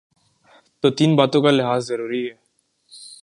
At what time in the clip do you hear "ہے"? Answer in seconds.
2.29-2.35